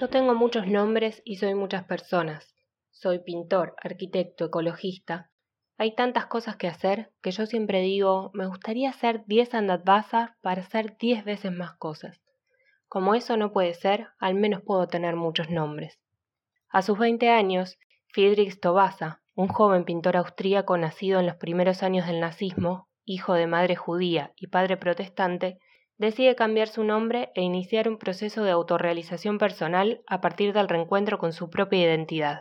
[0.00, 2.52] Yo tengo muchos nombres y soy muchas personas.
[2.90, 5.30] Soy pintor, arquitecto, ecologista.
[5.78, 10.62] Hay tantas cosas que hacer que yo siempre digo, me gustaría hacer 10 andadvasas para
[10.62, 12.20] hacer 10 veces más cosas.
[12.88, 16.00] Como eso no puede ser, al menos puedo tener muchos nombres.
[16.68, 17.78] A sus 20 años,
[18.08, 23.46] Friedrich Stobasa, un joven pintor austríaco nacido en los primeros años del nazismo, hijo de
[23.46, 25.58] madre judía y padre protestante,
[25.98, 31.18] decide cambiar su nombre e iniciar un proceso de autorrealización personal a partir del reencuentro
[31.18, 32.40] con su propia identidad.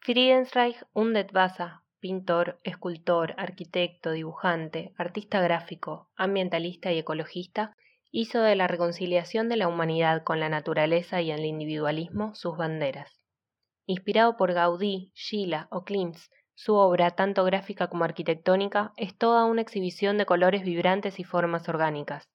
[0.00, 7.74] Friedensreich Undetwasser, pintor, escultor, arquitecto, dibujante, artista gráfico, ambientalista y ecologista,
[8.12, 13.20] hizo de la reconciliación de la humanidad con la naturaleza y el individualismo sus banderas.
[13.86, 16.16] Inspirado por Gaudí, Gila o Klimt,
[16.56, 21.68] su obra, tanto gráfica como arquitectónica, es toda una exhibición de colores vibrantes y formas
[21.68, 22.30] orgánicas.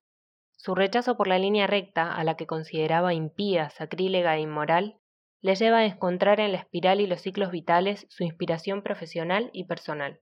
[0.52, 4.99] Su rechazo por la línea recta, a la que consideraba impía, sacrílega e inmoral,
[5.42, 9.64] le lleva a encontrar en la espiral y los ciclos vitales su inspiración profesional y
[9.64, 10.22] personal.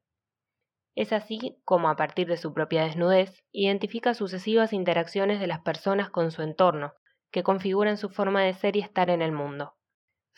[0.95, 6.09] Es así como, a partir de su propia desnudez, identifica sucesivas interacciones de las personas
[6.09, 6.93] con su entorno,
[7.31, 9.75] que configuran su forma de ser y estar en el mundo.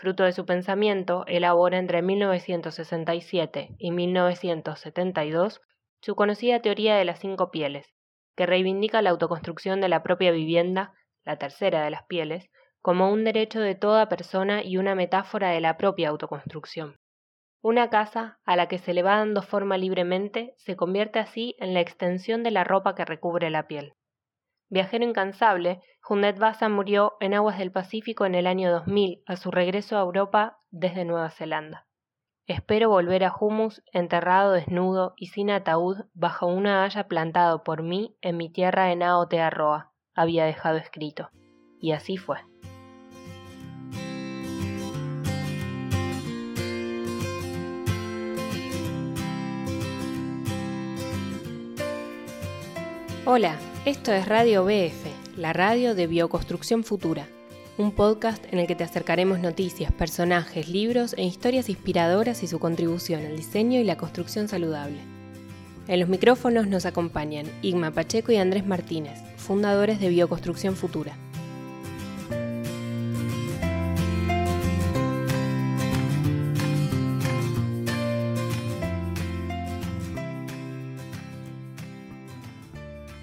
[0.02, 5.62] Fruto de su pensamiento, elabora entre 1967 y 1972
[6.02, 7.86] su conocida teoría de las cinco pieles,
[8.36, 12.50] que reivindica la autoconstrucción de la propia vivienda, la tercera de las pieles,
[12.82, 16.96] como un derecho de toda persona y una metáfora de la propia autoconstrucción.
[17.62, 21.76] Una casa, a la que se le va dando forma libremente, se convierte así en
[21.76, 23.94] la extensión de la ropa que recubre la piel.
[24.72, 29.52] Viajero incansable, Hundet Basa murió en aguas del Pacífico en el año 2000 a su
[29.52, 31.88] regreso a Europa desde Nueva Zelanda.
[32.48, 38.16] Espero volver a Humus enterrado desnudo y sin ataúd bajo una haya plantado por mí
[38.22, 41.32] en mi tierra en Aotearoa, había dejado escrito.
[41.82, 42.38] Y así fue.
[53.26, 57.28] Hola, esto es Radio BF, la radio de Bioconstrucción Futura,
[57.80, 62.60] un podcast en el que te acercaremos noticias, personajes, libros e historias inspiradoras y su
[62.60, 65.00] contribución al diseño y la construcción saludable.
[65.88, 71.16] En los micrófonos nos acompañan Igma Pacheco y Andrés Martínez, fundadores de Bioconstrucción Futura.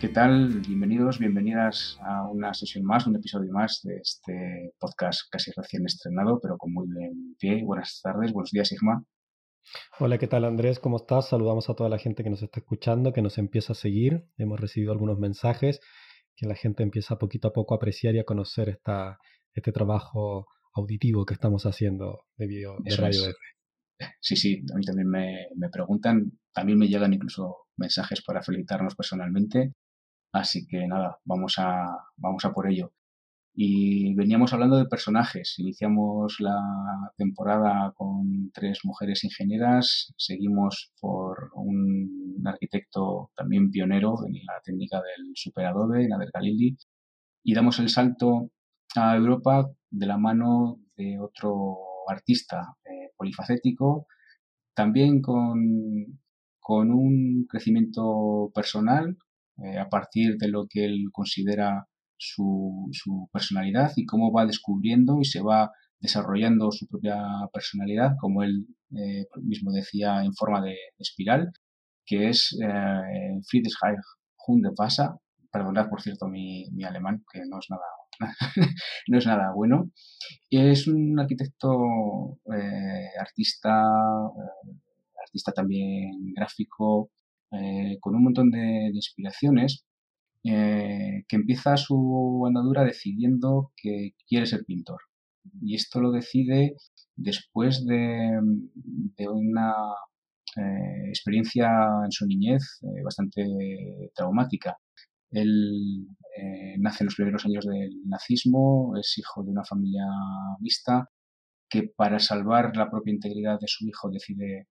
[0.08, 0.62] ¿Qué tal?
[0.66, 6.40] Bienvenidos, bienvenidas a una sesión más, un episodio más de este podcast casi recién estrenado,
[6.40, 7.62] pero con muy buen pie.
[7.62, 9.04] Buenas tardes, buenos días, Sigma.
[10.00, 10.78] Hola, ¿qué tal Andrés?
[10.78, 11.28] ¿Cómo estás?
[11.28, 14.24] Saludamos a toda la gente que nos está escuchando, que nos empieza a seguir.
[14.38, 15.78] Hemos recibido algunos mensajes
[16.34, 19.18] que la gente empieza poquito a poco a apreciar y a conocer esta,
[19.52, 24.08] este trabajo auditivo que estamos haciendo de, video, de Radio F.
[24.22, 28.94] Sí, sí, a mí también me, me preguntan, también me llegan incluso mensajes para felicitarnos
[28.94, 29.74] personalmente
[30.32, 32.92] Así que nada, vamos a, vamos a por ello.
[33.54, 35.58] Y veníamos hablando de personajes.
[35.58, 36.60] Iniciamos la
[37.16, 45.32] temporada con tres mujeres ingenieras, seguimos por un arquitecto también pionero en la técnica del
[45.34, 46.76] superadobe, Nader Galili,
[47.42, 48.50] y damos el salto
[48.94, 51.78] a Europa de la mano de otro
[52.08, 54.06] artista eh, polifacético,
[54.74, 56.20] también con,
[56.60, 59.16] con un crecimiento personal,
[59.64, 61.86] eh, a partir de lo que él considera
[62.16, 65.70] su, su, personalidad y cómo va descubriendo y se va
[66.00, 67.16] desarrollando su propia
[67.52, 71.52] personalidad, como él eh, mismo decía en forma de, espiral,
[72.06, 73.74] que es eh, Friedrich
[74.46, 75.10] Hundertwasser,
[75.50, 77.82] perdonad por cierto mi, mi, alemán, que no es nada,
[79.08, 79.90] no es nada bueno,
[80.50, 83.82] es un arquitecto, eh, artista,
[85.24, 87.10] artista también gráfico,
[87.52, 89.84] eh, con un montón de, inspiraciones,
[90.44, 95.00] eh, que empieza su andadura decidiendo que quiere ser pintor.
[95.62, 96.76] Y esto lo decide
[97.16, 98.38] después de,
[99.30, 99.74] una
[100.56, 101.68] eh, experiencia
[102.04, 103.46] en su niñez bastante
[104.14, 104.76] traumática.
[105.30, 106.06] Él
[106.78, 110.04] nace en los primeros años del nazismo, es hijo de una familia
[110.60, 111.08] mixta
[111.68, 114.68] que para salvar la propia integridad de su hijo decide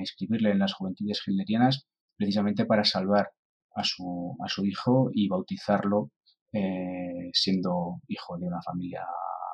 [0.00, 1.86] inscribirle en las juventudes hitlerianas
[2.16, 3.30] precisamente para salvar
[3.74, 6.10] a su, a su hijo y bautizarlo
[6.52, 9.04] eh, siendo hijo de una familia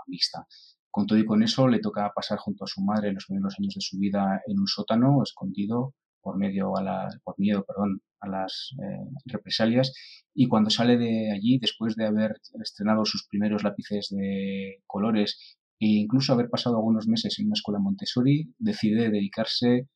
[0.06, 0.46] mixta.
[0.90, 3.74] Con todo y con eso le toca pasar junto a su madre los primeros años
[3.74, 8.28] de su vida en un sótano escondido por medio a la, por miedo, perdón, a
[8.28, 9.92] las eh, represalias
[10.34, 15.86] y cuando sale de allí después de haber estrenado sus primeros lápices de colores e
[15.86, 19.88] incluso haber pasado algunos meses en una escuela Montessori decide dedicarse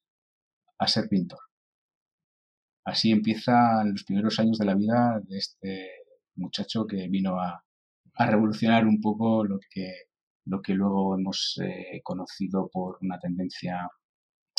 [0.78, 1.38] a ser pintor.
[2.86, 5.90] Así empiezan los primeros años de la vida de este
[6.36, 7.64] muchacho que vino a,
[8.14, 9.92] a revolucionar un poco lo que,
[10.44, 13.90] lo que luego hemos eh, conocido por una tendencia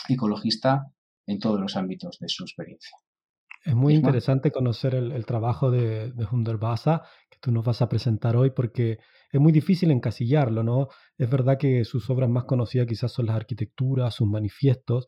[0.10, 0.92] ecologista
[1.26, 2.98] en todos los ámbitos de su experiencia.
[3.64, 8.36] Es muy interesante conocer el, trabajo de, de Hundertwasser que tú nos vas a presentar
[8.36, 9.00] hoy porque
[9.32, 10.88] es muy difícil encasillarlo, ¿no?
[11.18, 15.08] Es verdad que sus obras más conocidas quizás son las arquitecturas, sus manifiestos,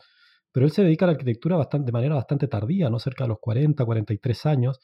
[0.52, 3.00] pero él se dedica a la arquitectura bastante, de manera bastante tardía, ¿no?
[3.00, 4.80] Cerca de los 40, 43 años,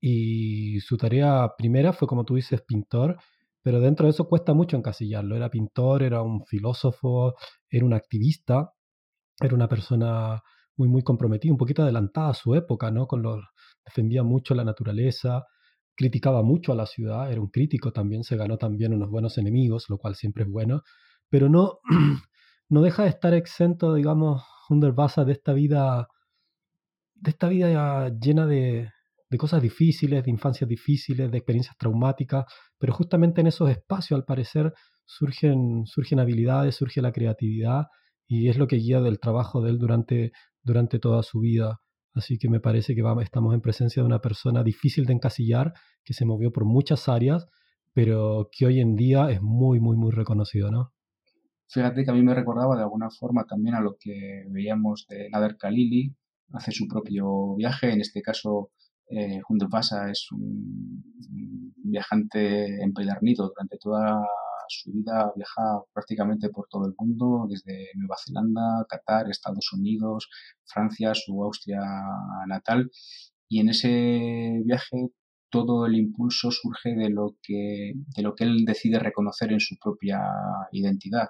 [0.00, 3.18] y su tarea primera fue, como tú dices, pintor,
[3.62, 5.36] pero dentro de eso cuesta mucho encasillarlo.
[5.36, 7.34] Era pintor, era un filósofo,
[7.70, 8.72] era un activista,
[9.40, 10.42] era una persona
[10.76, 13.06] muy, muy comprometida, un poquito adelantada a su época, ¿no?
[13.06, 13.44] Con los,
[13.84, 15.44] defendía mucho la naturaleza,
[15.94, 19.86] criticaba mucho a la ciudad, era un crítico también, se ganó también unos buenos enemigos,
[19.88, 20.82] lo cual siempre es bueno,
[21.28, 21.80] pero no,
[22.68, 26.08] no deja de estar exento, digamos, Hundertwasser de esta vida,
[27.14, 28.90] de esta vida llena de,
[29.32, 32.44] de cosas difíciles, de infancias difíciles, de experiencias traumáticas,
[32.78, 34.74] pero justamente en esos espacios al parecer
[35.06, 37.86] surgen, surgen habilidades, surge la creatividad
[38.28, 40.32] y es lo que guía del trabajo de él durante,
[40.62, 41.80] durante toda su vida.
[42.14, 45.72] Así que me parece que vamos, estamos en presencia de una persona difícil de encasillar,
[46.04, 47.48] que se movió por muchas áreas,
[47.94, 50.92] pero que hoy en día es muy, muy, muy reconocido, ¿no?
[51.72, 55.30] Fíjate que a mí me recordaba de alguna forma también a lo que veíamos de
[55.30, 56.14] Nader Khalili,
[56.52, 58.70] hace su propio viaje, en este caso
[59.08, 59.40] eh,
[59.70, 61.02] Pasa es un,
[61.76, 64.22] viajante empedernido durante toda
[64.68, 70.28] su vida, viaja prácticamente por todo el mundo, desde Nueva Zelanda, Qatar, Estados Unidos,
[70.64, 71.80] Francia, su Austria
[72.46, 72.90] natal.
[73.48, 75.08] Y en ese viaje
[75.50, 79.76] todo el impulso surge de lo que, de lo que él decide reconocer en su
[79.78, 80.20] propia
[80.72, 81.28] identidad.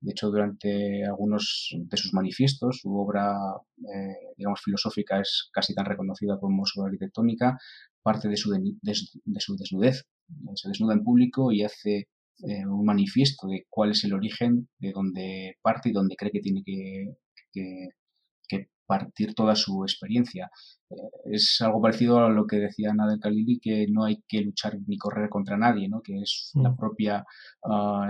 [0.00, 3.36] De hecho, durante algunos de sus manifiestos, su obra,
[3.78, 7.58] eh, digamos, filosófica es casi tan reconocida como su arquitectónica,
[8.02, 10.06] parte de su, de, su desnudez.
[10.54, 12.08] Se desnuda en público y hace
[12.48, 16.40] eh, un manifiesto de cuál es el origen, de dónde parte y dónde cree que
[16.40, 17.14] tiene que,
[17.52, 20.50] que, partir toda su experiencia.
[20.90, 24.72] Eh, es algo parecido a lo que decía Nader Khalili, que no hay que luchar
[24.86, 26.02] ni correr contra nadie, ¿no?
[26.02, 26.76] que es la mm.
[26.76, 27.24] propia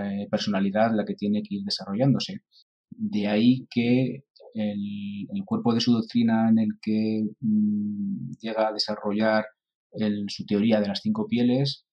[0.02, 2.40] eh, personalidad la que tiene que ir desarrollándose.
[2.90, 4.24] De ahí que
[4.54, 9.44] el, cuerpo de su doctrina en el que mm, llega a desarrollar
[10.28, 11.84] su teoría de las cinco pieles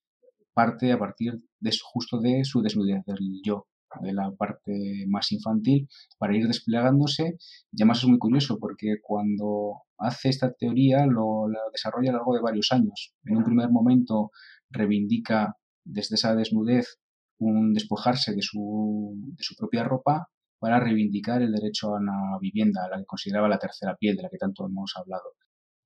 [0.54, 3.68] parte a partir de justo de su desnudez del yo,
[4.02, 5.88] de la parte más infantil
[6.18, 7.38] para ir desplegándose.
[7.72, 12.36] Y además es muy curioso porque cuando hace esta teoría lo desarrolla a lo largo
[12.36, 13.14] de varios años.
[13.26, 14.32] En un primer momento
[14.70, 17.00] reivindica desde esa desnudez
[17.40, 20.30] un despojarse de su, de su propia ropa
[20.60, 24.30] para reivindicar el derecho a una vivienda, la que consideraba la tercera piel de la
[24.30, 25.36] que tanto hemos hablado.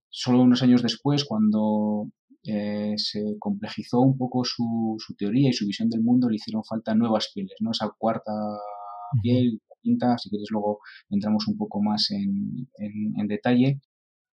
[0.09, 2.07] Solo unos años después, cuando
[2.43, 6.63] eh, se complejizó un poco su, su, teoría y su visión del mundo, le hicieron
[6.63, 7.71] falta nuevas pieles, ¿no?
[7.71, 8.31] Esa cuarta
[9.21, 10.79] piel, la quinta, si quieres luego
[11.09, 13.79] entramos un poco más en, en, detalle,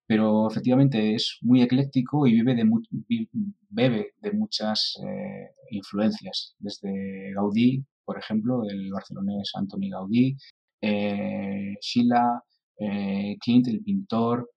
[0.07, 2.65] pero efectivamente es muy ecléctico y vive de
[3.71, 10.37] bebe de muchas eh, influencias, desde Gaudí, por ejemplo, el barcelonés Antoni Gaudí,
[10.81, 12.43] eh, Sheila,
[12.79, 14.49] eh, Clint, el pintor,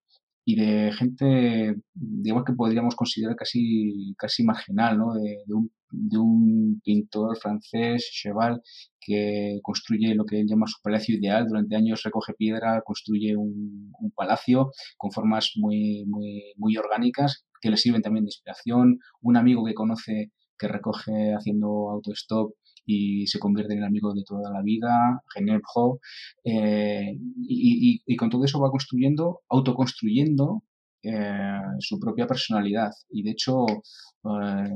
[0.44, 5.14] y de gente, digamos que podríamos considerar casi, casi marginal, ¿no?
[5.14, 8.60] De, un, de un pintor francés, Cheval,
[9.00, 11.46] que construye lo que él llama su palacio ideal.
[11.46, 17.70] Durante años recoge piedra, construye un, un palacio con formas muy, muy, muy orgánicas que
[17.70, 18.98] le sirven también de inspiración.
[19.20, 22.54] Un amigo que conoce que recoge haciendo autostop
[22.84, 26.00] y se convierte en el amigo de toda la vida, Genebro,
[26.44, 30.62] eh, y, con todo eso va construyendo, autoconstruyendo
[31.02, 32.90] eh, su propia personalidad.
[33.10, 34.68] Y de hecho, eh,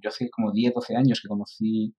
[0.00, 1.94] yo hace como 10, 12 años que conocí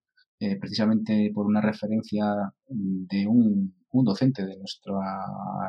[0.60, 2.24] precisamente por una referencia
[2.68, 4.94] de un, un, docente de nuestra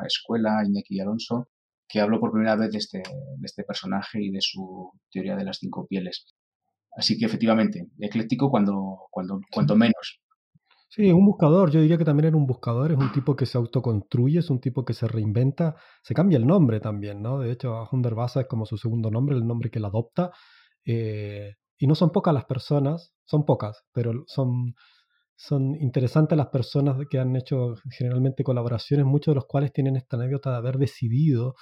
[0.05, 1.47] escuela, Iñaki Alonso,
[1.87, 5.43] que habló por primera vez de este, de este personaje y de su teoría de
[5.43, 6.27] las cinco pieles.
[6.91, 10.19] Así que efectivamente, ecléctico cuando, cuando, cuanto menos.
[10.91, 13.59] Sí, un buscador, yo diría que también era un buscador, es un tipo que se
[13.59, 17.39] autoconstruye, es un tipo que se reinventa, se cambia el nombre también, ¿no?
[17.39, 20.31] De hecho, Hundertwasser es como su segundo nombre, el nombre que él adopta.
[20.83, 24.73] Eh, y no son pocas las personas, son pocas, pero son,
[25.35, 30.17] son interesantes las personas que han hecho generalmente colaboraciones, muchos de los cuales tienen esta
[30.17, 31.53] anécdota de haber decidido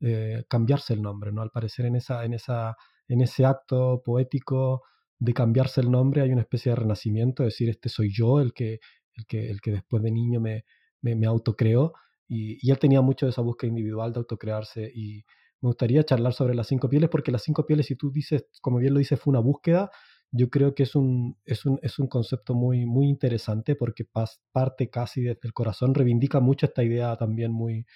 [0.00, 1.42] eh, cambiarse el nombre, ¿no?
[1.42, 2.76] Al parecer en, esa, en, esa,
[3.08, 4.82] en ese acto poético
[5.18, 8.52] de cambiarse el nombre hay una especie de renacimiento, es decir, este soy yo el
[8.52, 8.78] que,
[9.14, 10.64] el que, el que después de niño me,
[11.00, 11.92] me, me autocreó
[12.28, 15.24] y, y, él tenía mucho de esa búsqueda individual de autocrearse y
[15.60, 18.78] me gustaría charlar sobre las cinco pieles porque las cinco pieles, si tú dices, como
[18.78, 19.90] bien lo dices, fue una búsqueda,
[20.30, 24.04] yo creo que es un, es un, es un concepto muy, muy interesante porque
[24.52, 27.86] parte casi desde el corazón, reivindica mucho esta idea también muy,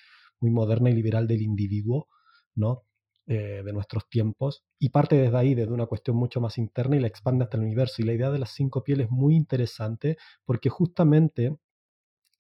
[0.43, 2.09] muy moderna y liberal del individuo,
[2.55, 2.83] ¿no?
[3.27, 7.01] Eh, de nuestros tiempos, y parte desde ahí, desde una cuestión mucho más interna y
[7.01, 8.03] la expande hasta el universo.
[8.03, 11.57] Y la idea de las cinco pieles es muy interesante porque justamente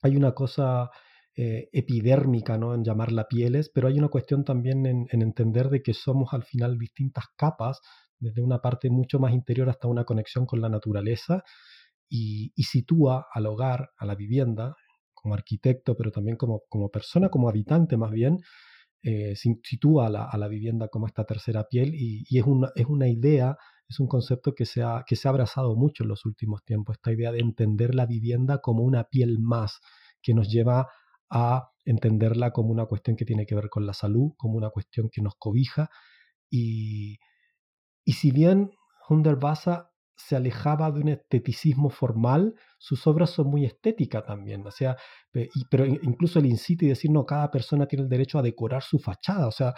[0.02, 0.90] hay una cosa
[1.37, 2.75] eh, epidérmica ¿no?
[2.75, 6.42] en llamarla pieles, pero hay una cuestión también en, en, entender de que somos al
[6.42, 7.80] final distintas capas,
[8.18, 11.44] desde una parte mucho más interior hasta una conexión con la naturaleza,
[12.14, 14.76] y sitúa al hogar, a la vivienda,
[15.23, 18.41] como arquitecto, pero también como, como persona, como habitante más bien,
[19.02, 23.09] eh, sitúa a la, la, vivienda como esta tercera piel y, es, una, es una
[23.09, 23.57] idea,
[23.88, 26.97] es un concepto que se, ha, que se ha abrazado mucho en los últimos tiempos,
[26.97, 29.81] esta idea de entender la vivienda como una piel más,
[30.21, 30.88] que nos lleva
[31.31, 35.09] a entenderla como una cuestión que tiene que ver con la salud, como una cuestión
[35.11, 35.88] que nos cobija.
[36.50, 37.19] Y,
[38.05, 38.73] y si bien
[39.09, 39.85] Hundertwasser
[40.16, 44.97] se alejaba de un esteticismo formal, sus obras son muy estéticas también, o sea,
[45.71, 48.99] pero incluso el incita y decir, no, cada persona tiene el derecho a decorar su
[48.99, 49.75] fachada, o sea,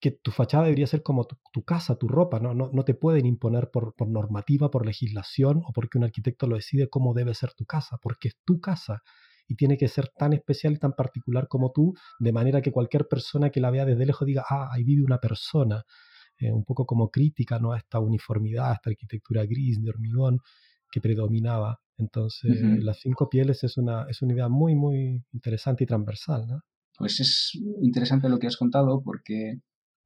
[0.00, 2.54] que, tu fachada debería ser como tu, tu casa, tu ropa, ¿no?
[2.54, 6.56] No, no te pueden imponer por, por, normativa, por legislación o porque un arquitecto lo
[6.56, 9.02] decide cómo debe ser tu casa, porque es tu casa
[9.48, 13.06] y tiene que ser tan especial y tan particular como tú, de manera que cualquier
[13.06, 15.84] persona que la vea desde lejos diga, ah, ahí vive una persona
[16.38, 17.72] eh, un poco como crítica ¿no?
[17.72, 20.38] a esta uniformidad, a esta arquitectura gris de hormigón
[20.90, 21.78] que predominaba.
[21.98, 22.82] Entonces, uh -huh.
[22.82, 26.46] las cinco pieles es una, es una idea muy, muy interesante y transversal.
[26.46, 26.60] ¿no?
[26.98, 27.52] Pues es
[27.82, 29.60] interesante lo que has contado porque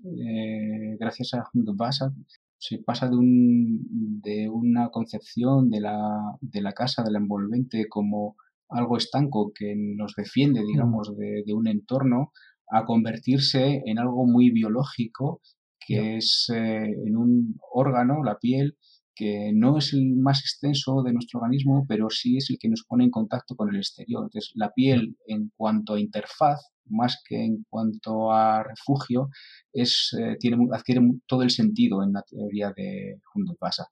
[0.04, 1.44] eh, gracias a
[1.74, 2.12] Basa
[2.58, 5.96] se pasa de, un, de una concepción de la,
[6.40, 8.36] de la casa, de la envolvente, como
[8.68, 12.32] algo estanco que nos defiende, digamos, de, de un entorno,
[12.70, 15.40] a convertirse en algo muy biológico
[15.86, 18.76] que es eh, en un órgano, la piel,
[19.14, 22.84] que no es el más extenso de nuestro organismo, pero sí es el que nos
[22.84, 24.22] pone en contacto con el exterior.
[24.22, 26.60] Entonces, la piel, en cuanto a interfaz,
[26.90, 29.28] más que en cuanto a refugio,
[29.72, 33.86] es, eh, tiene, adquiere todo el sentido en la teoría de Hundertwasser.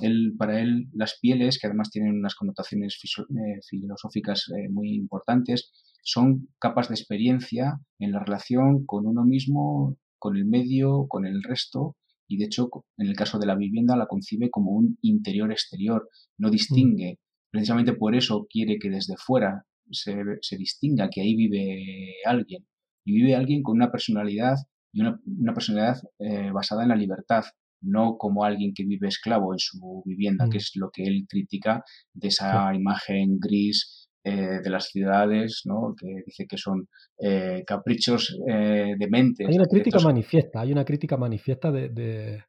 [0.00, 5.72] Él, para él, las pieles, que además tienen unas connotaciones eh, filosóficas eh, muy importantes,
[6.02, 11.42] son capas de experiencia en la relación con uno mismo, con el medio, con el
[11.42, 11.96] resto,
[12.28, 16.50] y de hecho, en el caso de la vivienda, la concibe como un interior-exterior, no
[16.50, 17.14] distingue.
[17.14, 17.50] Mm.
[17.50, 22.66] Precisamente por eso quiere que desde fuera se, se, distinga que ahí vive alguien.
[23.06, 24.56] Y vive alguien con una personalidad
[24.92, 27.44] y una, una personalidad eh, basada en la libertad,
[27.80, 30.50] no como alguien que vive esclavo en su vivienda, mm.
[30.50, 31.82] que es lo que él critica
[32.12, 32.76] de esa sí.
[32.76, 35.94] imagen gris eh, de las ciudades, ¿no?
[35.98, 39.46] que dice que son eh, caprichos eh, de mente.
[39.46, 42.44] Hay una crítica manifiesta, hay una crítica manifiesta de, de,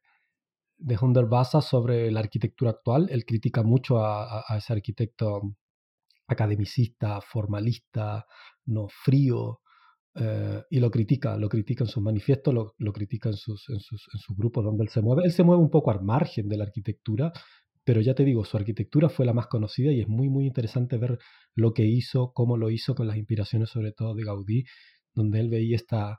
[0.78, 3.08] de Hundertwasser sobre la arquitectura actual.
[3.10, 5.54] Él critica mucho a, a, a ese arquitecto
[6.26, 8.26] academicista, formalista,
[8.66, 9.60] no frío,
[10.14, 13.78] eh, y lo critica, lo critica en sus manifiestos, lo, lo critica en sus, en,
[13.78, 15.22] sus, en sus grupos donde él se mueve.
[15.24, 17.32] Él se mueve un poco al margen de la arquitectura,
[17.84, 20.98] pero ya te digo, su arquitectura fue la más conocida y es muy, muy interesante
[20.98, 21.18] ver
[21.54, 24.64] lo que hizo, cómo lo hizo con las inspiraciones sobre todo de Gaudí,
[25.14, 26.18] donde él veía esta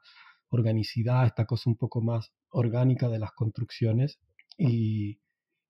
[0.49, 4.19] organicidad, esta cosa un poco más orgánica de las construcciones.
[4.57, 5.19] Y,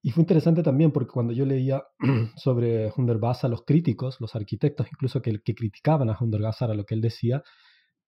[0.02, 1.84] y fue interesante también porque cuando yo leía
[2.36, 6.96] sobre Hundertwasser, los críticos, los arquitectos incluso que, que criticaban a Hundertwasser a lo que
[6.96, 7.44] él decía,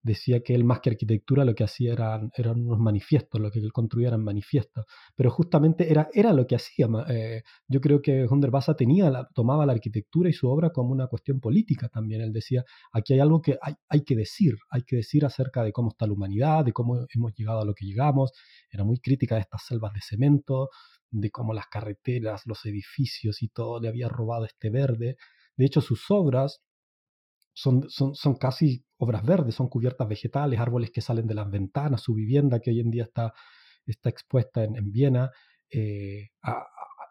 [0.04, 3.58] decía que él más que arquitectura lo que hacía eran, eran unos manifiestos, lo que
[3.58, 4.84] él construía eran manifiestos,
[5.16, 6.86] pero justamente era, era lo que hacía.
[7.08, 11.06] Eh, yo creo que Hundertwasser tenía la, tomaba la arquitectura y su obra como una
[11.06, 12.20] cuestión política también.
[12.20, 15.72] Él decía, aquí hay algo que hay, hay que decir, hay que decir acerca de
[15.72, 18.32] cómo está la humanidad, de cómo hemos llegado a lo que llegamos.
[18.70, 20.68] Era muy crítica de estas selvas de cemento,
[21.10, 25.16] de cómo las carreteras, los edificios y todo le había robado este verde.
[25.56, 26.60] De hecho, sus obras
[27.54, 32.02] son, son, son casi obras verdes, son cubiertas vegetales, árboles que salen de las ventanas,
[32.02, 33.32] su vivienda que hoy en día está,
[33.86, 35.30] está expuesta en, en Viena,
[35.70, 36.66] eh, a,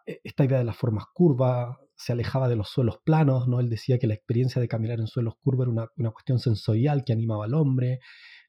[0.06, 3.60] esta idea de las formas curvas, se alejaba de los suelos planos, ¿no?
[3.60, 7.04] Él decía que la experiencia de caminar en suelos curvos era una, una cuestión sensorial
[7.04, 8.00] que animaba al hombre,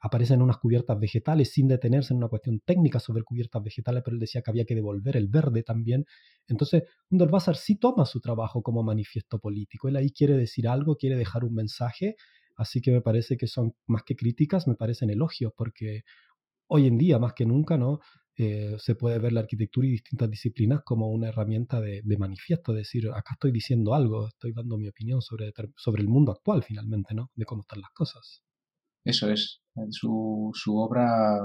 [0.05, 4.19] aparecen unas cubiertas vegetales sin detenerse en una cuestión técnica sobre cubiertas vegetales, pero él
[4.19, 6.05] decía que había que devolver el verde también.
[6.47, 9.87] Entonces, Hundertwasser sí toma su trabajo como manifiesto político.
[9.87, 12.17] Él ahí quiere decir algo, quiere dejar un mensaje,
[12.55, 16.03] así que me parece que son más que críticas, me parecen elogios, porque
[16.67, 17.99] hoy en día, más que nunca, ¿no?
[18.37, 22.77] Eh, se puede ver la arquitectura y distintas disciplinas como una herramienta de, manifiesto, es
[22.79, 27.15] decir, acá estoy diciendo algo, estoy dando mi opinión sobre, sobre el mundo actual finalmente,
[27.15, 27.31] ¿no?
[27.33, 28.44] De cómo están las cosas.
[29.05, 31.39] Eso es, su, su obra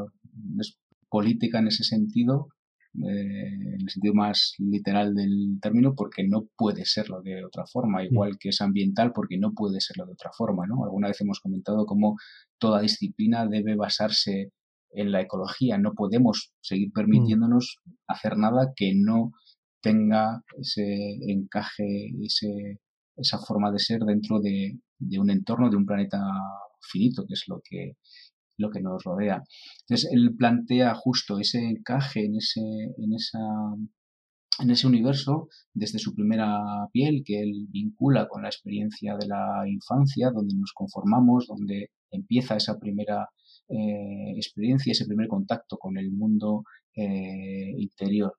[0.59, 2.49] es política en ese sentido,
[2.95, 8.03] eh, en el sentido más literal del término, porque no puede serlo de otra forma,
[8.03, 8.07] mm.
[8.07, 10.85] igual que es ambiental, porque no puede serlo de otra forma, ¿no?
[10.85, 12.17] Alguna vez hemos comentado cómo
[12.59, 14.53] toda disciplina debe basarse
[14.93, 15.79] en la ecología.
[15.79, 16.93] No podemos seguir mm.
[16.93, 17.77] permitiéndonos
[18.09, 19.33] hacer nada que no
[19.83, 22.81] tenga ese encaje, ese,
[23.17, 24.79] esa forma de ser dentro de,
[25.19, 26.19] un entorno, de un planeta
[26.81, 27.97] finito, que es lo que,
[28.59, 29.43] lo que nos rodea.
[29.83, 33.39] Entonces, él plantea justo ese encaje en ese, en esa
[34.61, 39.63] en ese universo desde su primera piel que él vincula con la experiencia de la
[39.67, 43.29] infancia, donde nos conformamos, donde empieza esa primera
[43.69, 48.35] eh, experiencia, ese primer contacto con el mundo eh, interior.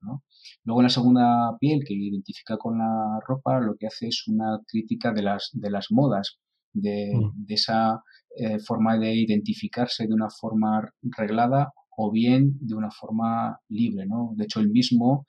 [0.64, 4.60] Luego en la segunda piel, que identifica con la ropa, lo que hace es una
[4.68, 6.38] crítica de las, de las modas,
[6.74, 7.46] de, mm.
[7.48, 8.02] esa
[8.38, 10.82] eh, forma de identificarse de una forma
[11.18, 14.06] reglada o bien de una forma libre.
[14.06, 14.32] ¿no?
[14.36, 15.26] De hecho, él mismo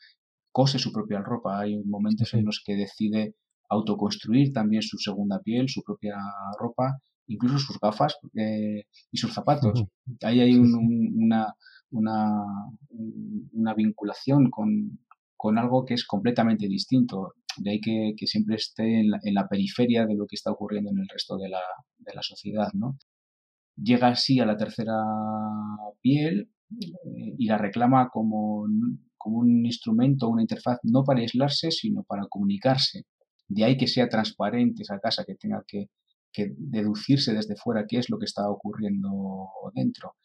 [0.53, 1.61] cose su propia ropa.
[1.61, 3.35] Hay momentos en los que decide
[3.69, 6.17] autoconstruir también su segunda piel, su propia
[6.59, 9.85] ropa, incluso sus gafas y sus zapatos.
[10.23, 11.55] Ahí hay una,
[11.91, 12.45] una,
[13.53, 14.99] una, vinculación con,
[15.37, 17.35] con, algo que es completamente distinto.
[17.59, 20.99] De ahí que, que siempre esté en la, periferia de lo que está ocurriendo en
[20.99, 21.61] el resto de la,
[21.99, 22.69] de la sociedad.
[22.75, 22.99] ¿no?
[23.77, 24.95] Llega así a la tercera
[26.01, 28.67] piel eh, y la reclama como,
[29.17, 33.07] como un instrumento, una interfaz, no para aislarse, sino para comunicarse.
[33.49, 35.89] De ahí que sea transparente esa casa, que tenga que
[36.33, 40.17] que deducirse desde fuera qué es lo que está ocurriendo dentro.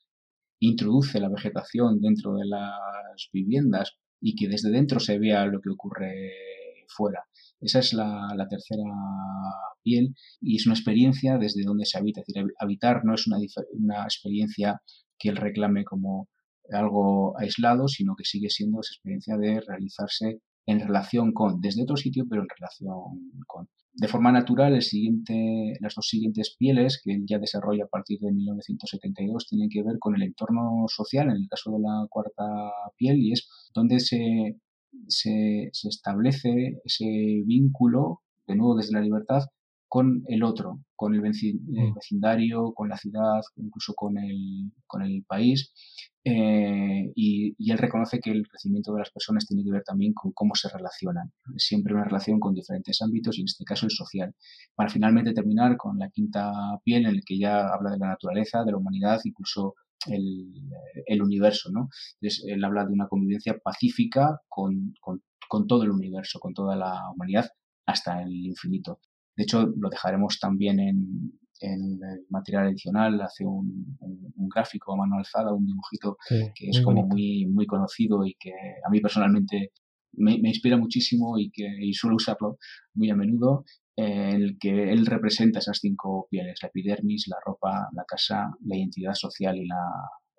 [0.60, 5.70] Introduce la vegetación dentro de las viviendas y que desde dentro se vea lo que
[5.70, 6.32] ocurre
[6.88, 7.24] fuera.
[7.60, 8.84] Esa es la, tercera
[9.84, 12.22] piel y es una experiencia desde donde se habita.
[12.22, 13.38] Es decir, habitar no es una,
[13.74, 14.82] una experiencia
[15.18, 16.30] que él reclame como
[16.72, 21.96] algo aislado, sino que sigue siendo esa experiencia de realizarse en relación con, desde otro
[21.96, 23.70] sitio, pero en relación con.
[23.94, 28.32] De forma natural, el siguiente, las dos siguientes pieles que ya desarrolla a partir de
[28.32, 32.44] 1972 tienen que ver con el entorno social, en el caso de la cuarta
[32.96, 34.60] piel, y es donde se,
[35.08, 37.06] se, se establece ese
[37.46, 39.44] vínculo, de nuevo desde la libertad,
[39.88, 41.94] con el otro, con el mm.
[41.96, 45.72] vecindario, con la ciudad, incluso con el, con el país.
[46.24, 50.34] Eh, y, él reconoce que el crecimiento de las personas tiene que ver también con
[50.34, 51.32] cómo se relacionan.
[51.56, 54.36] Siempre una relación con diferentes ámbitos y en este caso el social.
[54.76, 56.52] Para finalmente terminar con la quinta
[56.84, 60.54] piel en el que ya habla de la naturaleza, de la humanidad, incluso el,
[61.06, 61.70] el universo.
[61.72, 61.90] ¿no?
[62.22, 66.76] Entonces, él habla de una convivencia pacífica con, con, con todo el universo, con toda
[66.76, 67.50] la humanidad
[67.86, 69.00] hasta el infinito.
[69.36, 73.98] De hecho, lo dejaremos también en, el material adicional, hace un,
[74.54, 78.90] gráfico a mano alzada, un dibujito que es como muy, muy conocido y que a
[78.92, 79.72] mí personalmente
[80.14, 82.58] me, inspira muchísimo y que suelo usarlo
[82.94, 87.90] muy a menudo, en el que él representa esas cinco pieles, la epidermis, la ropa,
[87.94, 89.82] la casa, la identidad social y la,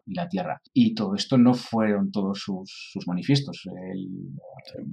[0.06, 0.62] y la tierra.
[0.72, 3.62] Y todo esto no fueron todos sus, sus manifiestos.
[3.92, 4.08] Él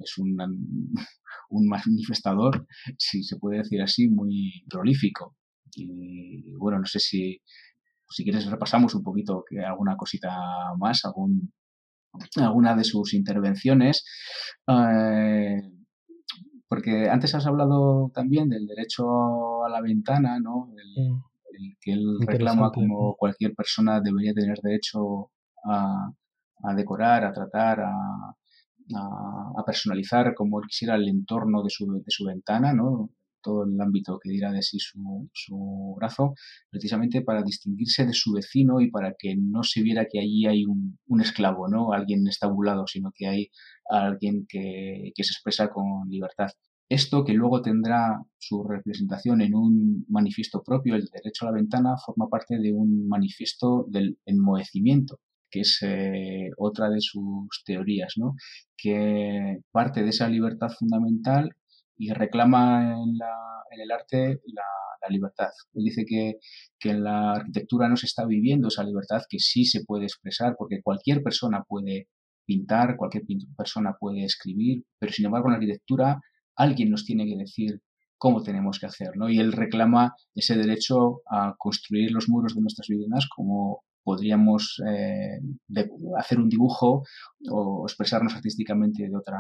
[0.01, 0.36] es un,
[1.49, 5.36] un manifestador, si se puede decir así, muy prolífico.
[5.75, 7.41] Y bueno, no sé si,
[8.10, 10.36] si quieres repasamos un poquito alguna cosita
[10.80, 11.54] más, algún,
[12.38, 14.04] alguna de sus intervenciones.
[14.67, 15.62] Eh,
[16.67, 20.71] porque antes has hablado también del derecho a la ventana, ¿no?
[20.97, 21.36] Mm
[21.82, 25.32] que él reclama como cualquier persona debería tener derecho
[25.63, 26.12] a,
[26.75, 28.36] decorar, a tratar, a,
[28.95, 33.10] a, personalizar como él quisiera el entorno de su, de su ventana, ¿no?
[33.45, 36.34] Todo el ámbito que dirá de sí su, su, brazo,
[36.69, 40.65] precisamente para distinguirse de su vecino y para que no se viera que allí hay
[40.65, 41.93] un, un esclavo, ¿no?
[41.93, 43.49] Alguien estabulado, sino que hay
[43.89, 46.49] alguien que, que se expresa con libertad.
[46.89, 51.95] Esto, que luego tendrá su representación en un manifiesto propio, el derecho a la ventana,
[52.03, 58.36] forma parte de un manifiesto del enmohecimiento, que es eh, otra de sus teorías, ¿no?
[58.77, 61.49] que parte de esa libertad fundamental
[61.97, 63.17] y reclama en,
[63.81, 64.63] el arte la,
[65.08, 65.49] libertad.
[65.75, 66.39] Él dice que,
[66.79, 70.55] que, en la arquitectura no se está viviendo esa libertad que sí se puede expresar,
[70.58, 72.08] porque cualquier persona puede
[72.45, 73.23] pintar, cualquier
[73.55, 76.21] persona puede escribir, pero sin embargo en la arquitectura
[76.55, 77.81] alguien nos tiene que decir
[78.17, 79.29] cómo tenemos que hacer, ¿no?
[79.29, 85.39] Y él reclama ese derecho a construir los muros de nuestras viviendas como podríamos eh,
[86.17, 87.03] hacer un dibujo
[87.51, 89.39] o expresarnos artísticamente de otra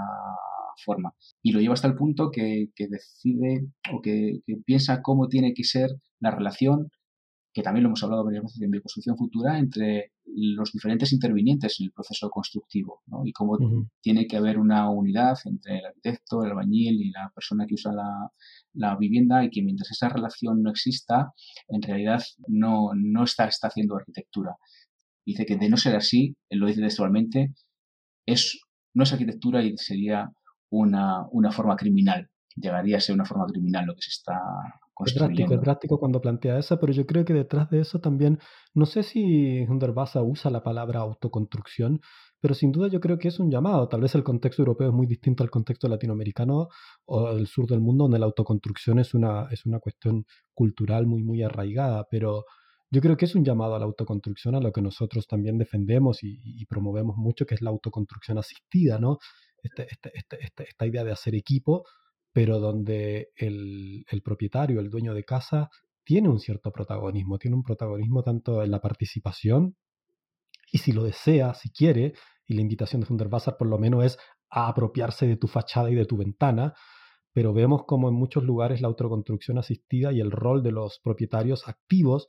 [0.83, 1.13] forma.
[1.41, 5.89] Y lo lleva hasta el punto que, decide o que, piensa cómo tiene que ser
[6.19, 6.89] la relación,
[7.55, 11.85] que también lo hemos hablado varias veces en Bioconstrucción Futura, entre los diferentes intervinientes en
[11.85, 13.57] el proceso constructivo y cómo
[14.01, 17.93] tiene que haber una unidad entre el arquitecto, el albañil y la persona que usa
[18.73, 21.31] la, vivienda y que mientras esa relación no exista,
[21.69, 24.57] en realidad no, no está, está haciendo arquitectura.
[25.25, 27.53] Dice que de no ser así, él lo dice textualmente,
[28.25, 28.59] es,
[28.93, 30.29] no es arquitectura y sería
[30.69, 32.29] una, una forma criminal.
[32.57, 34.41] Llegaría a ser una forma criminal lo que se está.
[35.03, 38.39] Es drástico, es drástico cuando plantea eso, pero yo creo que detrás de eso también,
[38.73, 41.99] no sé si Hundertwasser usa la palabra autoconstrucción,
[42.39, 43.89] pero sin duda yo creo que es un llamado.
[43.89, 46.69] Tal vez el contexto europeo es muy distinto al contexto latinoamericano
[47.05, 51.23] o del sur del mundo, donde la autoconstrucción es una, es una cuestión cultural muy,
[51.23, 52.45] muy arraigada, pero
[52.89, 56.23] yo creo que es un llamado a la autoconstrucción, a lo que nosotros también defendemos
[56.23, 59.17] y, y promovemos mucho, que es la autoconstrucción asistida, ¿no?
[59.61, 61.83] Este, este, este, esta idea de hacer equipo,
[62.35, 65.69] pero donde el, propietario, el dueño de casa,
[66.03, 69.77] tiene un cierto protagonismo, tiene un protagonismo tanto en la participación
[70.69, 72.11] y si lo desea, si quiere,
[72.45, 74.17] y la invitación de Funderbazar por lo menos es
[74.49, 76.73] a apropiarse de tu fachada y de tu ventana,
[77.31, 81.69] pero vemos como en muchos lugares la autoconstrucción asistida y el rol de los propietarios
[81.69, 82.27] activos,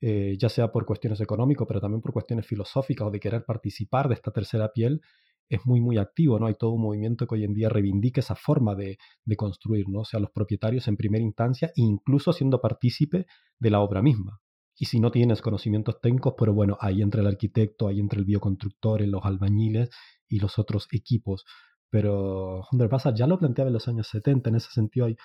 [0.00, 4.08] eh, ya sea por cuestiones económicas, pero también por cuestiones filosóficas o de querer participar
[4.08, 5.00] de esta tercera piel,
[5.48, 6.46] es muy, muy activo, ¿no?
[6.46, 8.98] Hay todo un movimiento que hoy en día reivindica esa forma de,
[9.36, 10.00] construir, ¿no?
[10.00, 13.26] O sea, los propietarios en primera instancia, incluso siendo partícipe
[13.58, 14.40] de la obra misma.
[14.76, 18.24] Y si no tienes conocimientos técnicos, pero bueno, ahí entra el arquitecto, ahí entra el
[18.24, 19.90] bioconstructor, los albañiles
[20.28, 21.44] y los otros equipos.
[21.90, 25.16] Pero Hundertwasser ya lo planteaba en los años 70, en ese sentido hay,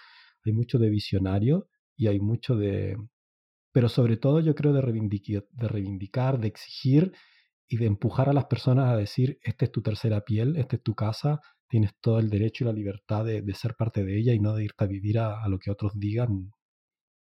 [0.46, 2.96] hay mucho de visionario y hay mucho de...
[3.72, 7.14] Pero sobre todo yo creo de de, reivindicar, de exigir
[7.70, 10.82] y de empujar a las personas a decir, esta es tu tercera piel, esta es
[10.82, 14.40] tu casa, tienes todo el derecho y la libertad de, ser parte de ella y
[14.40, 16.52] no de irte a vivir a, lo que otros digan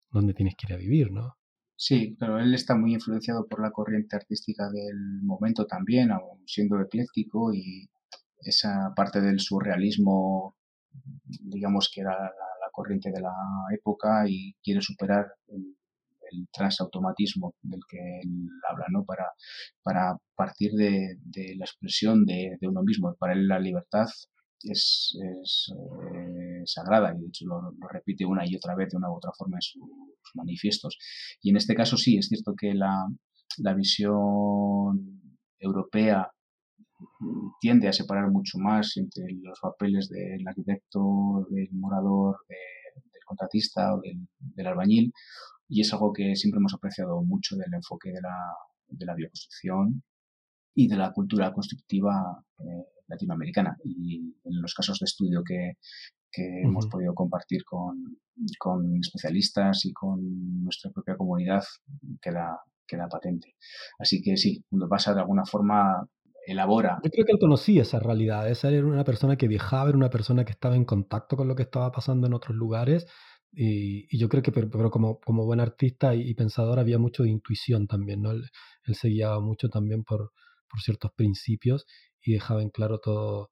[0.09, 1.35] dónde tienes que ir a vivir, ¿no?
[1.75, 6.81] Sí, pero él está muy influenciado por la corriente artística del momento también, aún siendo
[6.81, 7.89] ecléctico y
[8.39, 10.55] esa parte del surrealismo,
[11.25, 12.31] digamos que era la,
[12.71, 13.33] corriente de la
[13.73, 15.76] época y quiere superar el,
[16.31, 19.05] el transautomatismo del que él habla, ¿no?
[19.05, 19.25] Para,
[19.83, 21.17] para partir de,
[21.57, 23.15] la expresión de, uno mismo.
[23.19, 24.07] Para él la libertad
[24.61, 29.15] es, eh, sagrada y de hecho lo, repite una y otra vez de una u
[29.17, 29.83] otra forma en sus,
[30.35, 30.97] manifiestos.
[31.41, 33.07] Y en este caso sí, es cierto que la,
[33.75, 36.29] visión europea
[37.59, 44.01] tiende a separar mucho más entre los papeles del arquitecto, del morador, del contratista o
[44.01, 45.11] del, del, albañil,
[45.67, 48.35] y es algo que siempre hemos apreciado mucho del enfoque de la,
[48.87, 50.03] de la bioconstrucción
[50.73, 53.77] y de la cultura constructiva eh, latinoamericana.
[53.83, 55.73] Y en los casos de estudio que,
[56.31, 58.19] que hemos podido compartir con,
[58.59, 61.63] con, especialistas y con nuestra propia comunidad,
[62.21, 63.55] queda, queda patente.
[63.99, 66.07] Así que sí, cuando pasa de alguna forma
[66.45, 66.99] elabora.
[67.03, 68.49] Yo creo que él conocía esa realidad.
[68.49, 71.55] Esa era una persona que viajaba, era una persona que estaba en contacto con lo
[71.55, 73.05] que estaba pasando en otros lugares
[73.51, 77.87] y, yo creo que, pero, como, como buen artista y, pensador había mucho de intuición
[77.87, 78.31] también, ¿no?
[78.31, 78.43] Él,
[78.85, 80.31] él se guiaba mucho también por,
[80.69, 81.85] por, ciertos principios
[82.21, 83.51] y dejaba en claro todo,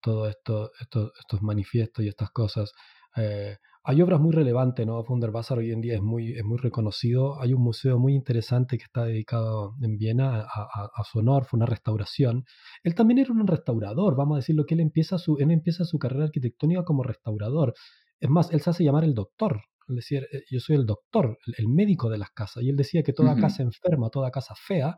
[0.00, 2.72] todo esto, estos, estos manifiestos y estas cosas.
[3.16, 5.04] Eh, hay obras muy relevantes, ¿no?
[5.04, 7.38] Funderwasser hoy en día es muy, es muy reconocido.
[7.40, 11.58] Hay un museo muy interesante que está dedicado en Viena a, a, su honor, fue
[11.58, 12.44] una restauración.
[12.82, 15.98] Él también era un restaurador, vamos a decirlo, que él empieza su, él empieza su
[15.98, 17.74] carrera arquitectónica como restaurador.
[18.20, 19.62] Es más, él se hace llamar el doctor.
[19.88, 22.62] Es decir, eh, yo soy el doctor, el, médico de las casas.
[22.62, 24.96] Y él decía que toda casa enferma, toda casa fea,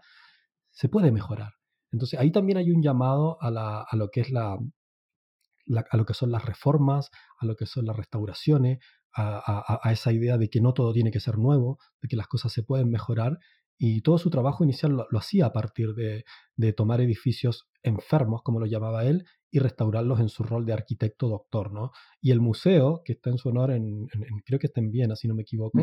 [0.70, 1.54] se puede mejorar.
[1.92, 6.04] Entonces ahí también hay un llamado a, la, a lo que es la, a lo
[6.04, 8.78] que son las reformas, a lo que son las restauraciones,
[9.14, 12.26] a, a, esa idea de que no todo tiene que ser nuevo, de que las
[12.26, 13.38] cosas se pueden mejorar.
[13.78, 16.24] Y todo su trabajo inicial lo, lo hacía a partir de,
[16.56, 21.28] de, tomar edificios enfermos, como lo llamaba él, y restaurarlos en su rol de arquitecto
[21.28, 21.92] doctor, ¿no?
[22.20, 24.06] Y el museo, que está en su honor, en,
[24.44, 25.80] creo que está en Viena, si no me equivoco,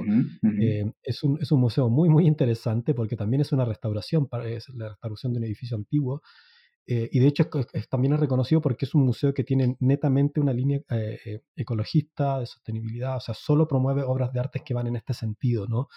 [0.62, 4.70] eh, es, un, es, un, museo muy, muy interesante porque también es una restauración, es
[4.70, 6.22] la restauración de un edificio antiguo,
[6.86, 7.50] Eh, y de hecho
[7.90, 12.46] también es reconocido porque es un museo que tiene netamente una línea eh, ecologista de
[12.46, 15.88] sostenibilidad, o sea, solo promueve obras de arte que van en este sentido, ¿no?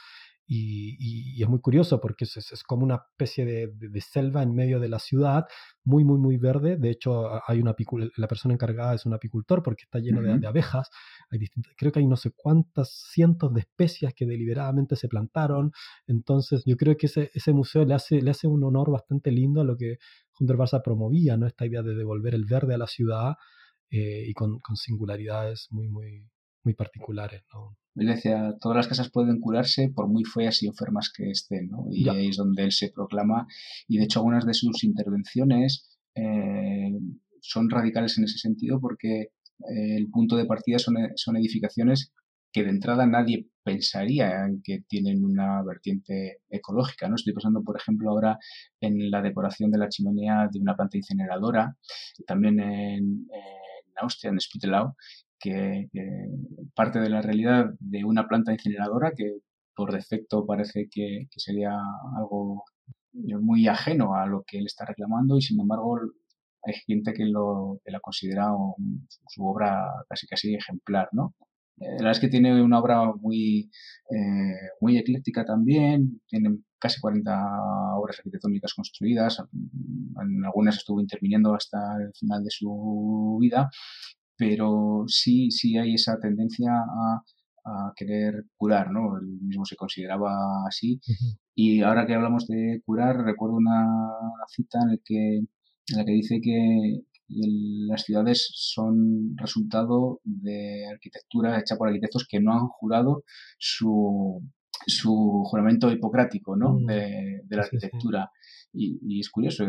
[0.48, 4.78] Y, es muy curioso porque es, es, como una especie de, de, selva en medio
[4.78, 5.46] de la ciudad,
[5.84, 6.76] muy, muy, muy verde.
[6.76, 7.74] De hecho, hay una
[8.16, 10.90] la persona encargada es un apicultor porque está lleno de, abejas.
[11.30, 11.40] Hay
[11.76, 15.72] creo que hay no sé cuántas cientos de especies que deliberadamente se plantaron.
[16.06, 19.60] Entonces, yo creo que ese, ese museo le hace, le hace un honor bastante lindo
[19.62, 19.98] a lo que
[20.38, 21.46] Hunter Barça promovía, ¿no?
[21.46, 23.34] Esta idea de devolver el verde a la ciudad
[23.90, 26.28] eh, y con, con singularidades muy, muy,
[26.62, 27.76] muy particulares, ¿no?
[27.96, 31.86] Él decía, todas las casas pueden curarse por muy feas y enfermas que estén, ¿no?
[31.90, 33.46] Y ahí es donde él se proclama,
[33.88, 36.92] y de hecho algunas de sus intervenciones eh,
[37.40, 42.12] son radicales en ese sentido porque eh, el punto de partida son, son edificaciones
[42.52, 47.08] que de entrada nadie pensaría en que tienen una vertiente ecológica.
[47.08, 47.16] ¿no?
[47.16, 48.38] Estoy pensando, por ejemplo, ahora
[48.80, 51.76] en la decoración de la chimenea de una planta incineradora,
[52.26, 54.94] también en, en Austria, en Spittelau,
[55.38, 55.88] que,
[56.74, 59.38] parte de la realidad de una planta incineradora que
[59.74, 61.78] por defecto parece que, sería
[62.18, 62.64] algo
[63.40, 65.98] muy ajeno a lo que él está reclamando y sin embargo
[66.62, 68.48] hay gente que, lo, la considera
[69.28, 71.34] su obra casi casi ejemplar, ¿no?
[71.78, 73.70] Eh, la verdad es que tiene una obra muy,
[74.10, 77.32] eh, muy ecléctica también, tiene casi 40
[77.96, 83.70] obras arquitectónicas construidas, en algunas estuvo interviniendo hasta el final de su vida
[84.36, 87.22] pero sí, sí hay esa tendencia a,
[87.96, 89.18] querer curar, ¿no?
[89.18, 90.30] Él mismo se consideraba
[90.68, 91.00] así.
[91.54, 93.86] Y ahora que hablamos de curar, recuerdo una
[94.48, 101.58] cita en la que, en la que dice que las ciudades son resultado de arquitectura
[101.58, 103.24] hecha por arquitectos que no han jurado
[103.58, 104.42] su,
[104.86, 106.74] su juramento hipocrático ¿no?
[106.74, 106.86] Mm.
[106.86, 108.30] de, la arquitectura.
[108.72, 109.64] Y, es curioso,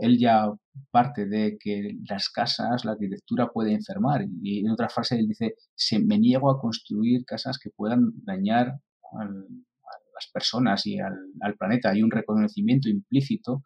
[0.00, 0.46] él ya
[0.90, 4.26] parte de que las casas, la arquitectura puede enfermar.
[4.42, 8.68] Y en otra frase él dice, se, me niego a construir casas que puedan dañar
[8.68, 11.90] a las personas y al, planeta.
[11.90, 13.62] Hay un reconocimiento implícito,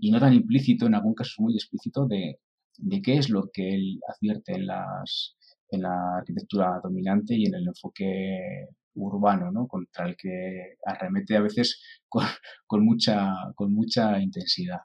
[0.00, 2.38] y no tan implícito, en algún caso muy explícito, de,
[2.78, 5.36] de qué es lo que él advierte en, las,
[5.70, 8.68] en la arquitectura dominante y en el enfoque
[9.06, 9.66] urbano, ¿no?
[9.66, 14.80] Contra el que arremete a veces con, mucha, con mucha intensidad.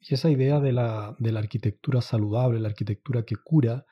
[0.00, 3.84] Y esa idea de la, de la, arquitectura saludable, la arquitectura que cura,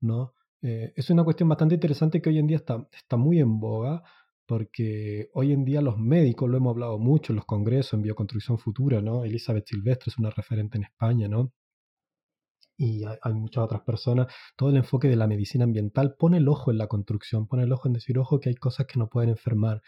[0.00, 0.34] ¿no?
[0.62, 4.02] Eh, es una cuestión bastante interesante que hoy en día está, está muy en boga,
[4.46, 8.58] porque hoy en día los médicos, lo hemos hablado mucho en los congresos, en Bioconstrucción
[8.58, 9.24] Futura, ¿no?
[9.24, 11.52] Elizabeth Silvestre es una referente en España, ¿no?
[12.76, 16.70] Y hay, muchas otras personas, todo el enfoque de la medicina ambiental pone el ojo
[16.70, 19.30] en la construcción, pone el ojo en decir, ojo, que hay cosas que no pueden
[19.30, 19.82] enfermar.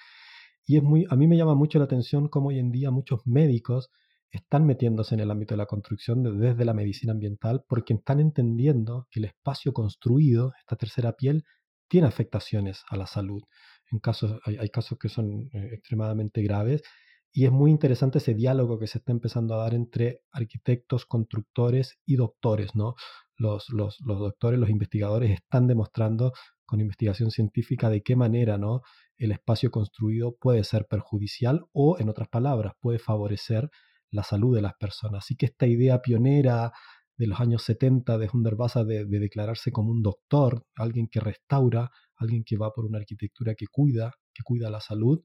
[0.64, 3.26] Y es muy, a mí me llama mucho la atención cómo hoy en día muchos
[3.26, 3.90] médicos
[4.30, 9.06] están metiéndose en el ámbito de la construcción desde la medicina ambiental porque están entendiendo
[9.10, 11.44] que el espacio construido, esta tercera piel,
[11.88, 13.42] tiene afectaciones a la salud.
[13.90, 16.82] En casos, hay, casos que son eh, extremadamente graves
[17.32, 21.98] y es muy interesante ese diálogo que se está empezando a dar entre arquitectos, constructores
[22.06, 22.94] y doctores, ¿no?
[23.36, 26.32] Los, los, los doctores, los investigadores están demostrando
[26.64, 28.82] con investigación científica de qué manera, ¿no?
[29.16, 33.70] El espacio construido puede ser perjudicial o, en otras palabras, puede favorecer
[34.10, 35.24] la salud de las personas.
[35.24, 36.72] Así que esta idea pionera
[37.16, 41.90] de los años 70 de Hundertwasser de, de declararse como un doctor, alguien que restaura,
[42.16, 45.22] alguien que va por una arquitectura que cuida, que cuida la salud,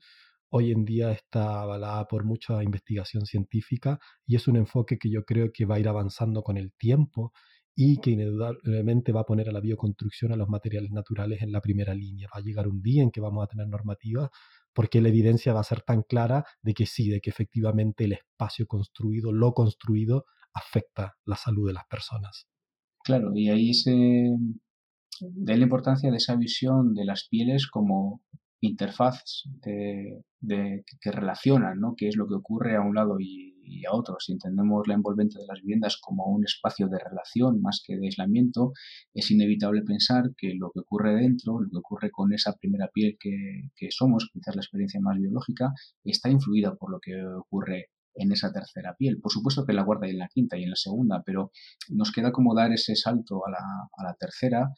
[0.52, 5.24] hoy en día está avalada por mucha investigación científica y es un enfoque que yo
[5.24, 7.32] creo que va a ir avanzando con el tiempo
[7.74, 11.62] y que indudablemente va a poner a la bioconstrucción, a los materiales naturales en la
[11.62, 12.28] primera línea.
[12.34, 14.30] Va a llegar un día en que vamos a tener normativas
[14.74, 18.14] porque la evidencia va a ser tan clara de que sí, de que efectivamente el
[18.14, 22.48] espacio construido, lo construido, afecta la salud de las personas.
[23.04, 24.30] Claro, y ahí se
[25.22, 28.22] da la importancia de esa visión de las pieles como
[28.62, 29.24] interfaz
[29.62, 30.24] de,
[31.02, 31.96] que relacionan ¿no?
[31.98, 33.52] qué es lo que ocurre a un lado y,
[33.90, 34.18] a otro.
[34.20, 38.08] Si entendemos la envolvente de las viviendas como un espacio de relación más que de
[38.08, 38.74] aislamiento,
[39.14, 43.16] es inevitable pensar que lo que ocurre dentro, lo que ocurre con esa primera piel
[43.20, 45.72] que, que somos, quizás la experiencia más biológica,
[46.04, 49.20] está influida por lo que ocurre en esa tercera piel.
[49.22, 51.52] Por supuesto que en la cuarta y en la quinta y en la segunda, pero
[51.90, 54.70] nos queda como dar ese salto a la tercera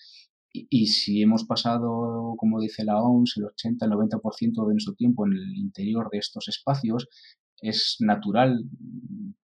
[0.53, 5.25] y, si hemos pasado, como dice la OMS, el 80, el 90% de nuestro tiempo
[5.25, 7.07] en el interior de estos espacios,
[7.59, 8.63] es natural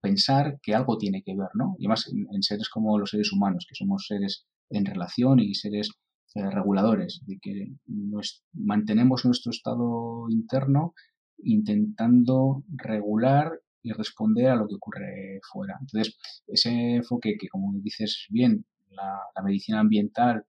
[0.00, 1.76] pensar que algo tiene que ver, ¿no?
[1.78, 5.90] Y además en, seres como los seres humanos, que somos seres en relación y seres
[6.34, 7.72] eh, reguladores, de que
[8.52, 10.94] mantenemos nuestro estado interno
[11.38, 15.78] intentando regular y responder a lo que ocurre fuera.
[15.80, 20.44] Entonces, ese enfoque que, como dices bien, la, medicina ambiental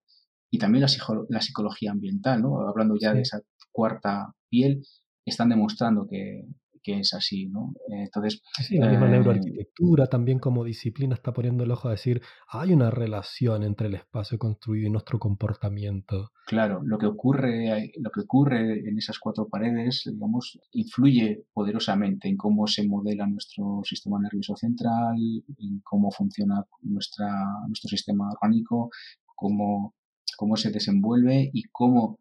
[0.50, 0.90] y también la,
[1.30, 2.68] la, psicología ambiental, ¿no?
[2.68, 4.84] hablando ya de esa cuarta piel,
[5.26, 6.46] están demostrando que,
[6.84, 7.74] que es así, ¿no?
[7.90, 8.42] Entonces...
[8.64, 12.74] Sí, la misma eh, neuroarquitectura también como disciplina está poniendo el ojo a decir, hay
[12.74, 16.32] una relación entre el espacio construido y nuestro comportamiento.
[16.48, 22.38] Claro, lo que ocurre, lo que ocurre en esas cuatro paredes, digamos, influye poderosamente en
[22.38, 25.16] cómo se modela nuestro sistema nervioso central,
[25.58, 27.28] en cómo funciona nuestra,
[27.68, 28.90] nuestro sistema orgánico,
[29.36, 29.94] cómo,
[30.40, 32.18] cómo se desenvuelve y cómo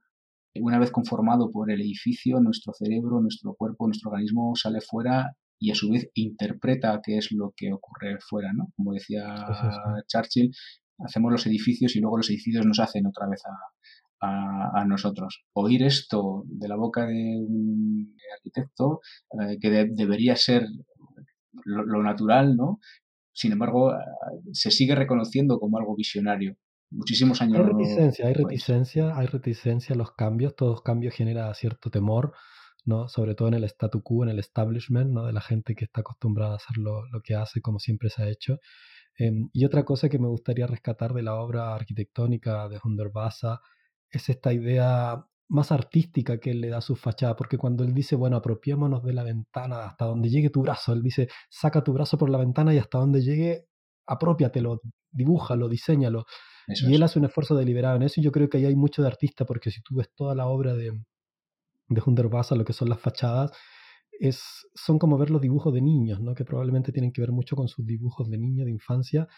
[0.57, 5.71] una vez conformado por el edificio, nuestro cerebro, nuestro cuerpo, nuestro organismo sale fuera y
[5.71, 8.73] a su vez interpreta qué es lo que ocurre fuera, ¿no?
[8.75, 9.23] Como decía
[10.09, 10.51] Churchill,
[10.99, 13.41] hacemos los edificios y luego los edificios nos hacen otra vez
[14.21, 15.45] a, nosotros.
[15.53, 19.01] Oír esto de la boca de un arquitecto,
[19.41, 20.67] eh, que debería ser
[21.65, 22.81] lo, natural, ¿no?
[23.33, 23.97] Sin embargo, eh,
[24.53, 26.57] se sigue reconociendo como algo visionario
[26.90, 27.59] muchísimos años.
[27.59, 32.33] Hay reticencia, hay reticencia, hay reticencia a los cambios, todo cambio genera cierto temor,
[32.85, 33.09] ¿no?
[33.09, 35.27] Sobre todo en el statu quo, en el establishment, ¿no?
[35.27, 38.29] De la gente que está acostumbrada a hacer lo, que hace como siempre se ha
[38.29, 38.59] hecho.
[39.16, 43.59] Em, y otra cosa que me gustaría rescatar de la obra arquitectónica de Hundertwasser
[44.11, 47.94] es esta idea más artística que él le da a su fachada, porque cuando él
[47.94, 51.92] dice, bueno, apropiémonos de la ventana hasta donde llegue tu brazo, él dice, saca tu
[51.92, 53.68] brazo por la ventana y hasta donde llegue,
[54.09, 56.25] apropiatelo, dibújalo, diseñalo
[56.68, 59.03] y él hace un esfuerzo deliberado en eso y yo creo que ahí hay mucho
[59.03, 60.92] de artista porque si tú ves toda la obra de,
[61.88, 63.53] de Hundertwasser, lo que son las fachadas,
[64.12, 66.35] es, son como ver los dibujos de niños, ¿no?
[66.35, 69.29] que probablemente tienen que ver mucho con sus dibujos de niño, de infancia,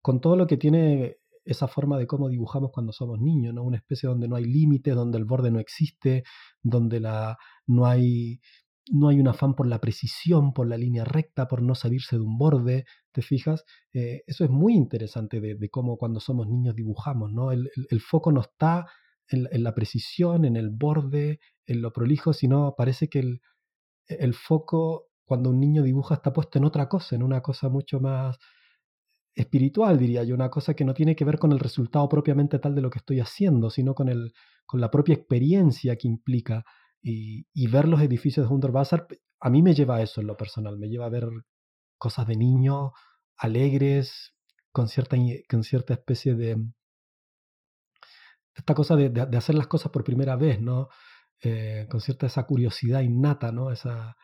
[0.00, 3.62] con todo lo que tiene esa forma de cómo dibujamos cuando somos niños, ¿no?
[3.62, 6.24] una especie donde no hay límites, donde el borde no existe,
[6.62, 8.40] donde la, no hay
[8.90, 12.22] no hay un afán por la precisión, por la línea recta, por no salirse de
[12.22, 13.64] un borde, ¿te fijas?
[13.92, 17.52] Eh, eso es muy interesante de, cómo cuando somos niños dibujamos, ¿no?
[17.52, 17.70] El,
[18.00, 18.86] foco no está
[19.28, 23.40] en, la precisión, en el borde, en lo prolijo, sino parece que el,
[24.06, 28.00] el foco cuando un niño dibuja está puesto en otra cosa, en una cosa mucho
[28.00, 28.38] más
[29.34, 32.74] espiritual, diría yo, una cosa que no tiene que ver con el resultado propiamente tal
[32.74, 34.32] de lo que estoy haciendo, sino con, el,
[34.66, 36.64] con la propia experiencia que implica
[37.02, 39.06] y, ver los edificios de Hundertwasser,
[39.40, 41.28] a mí me lleva a eso en lo personal, me lleva a ver
[42.02, 42.92] cosas de niño,
[43.36, 44.34] alegres,
[44.72, 45.16] con cierta,
[45.48, 46.56] con cierta especie de...
[48.54, 50.88] Esta cosa de, de, hacer las cosas por primera vez, ¿no?
[51.40, 53.70] Eh, con cierta esa curiosidad innata, ¿no?
[53.70, 54.16] Esa,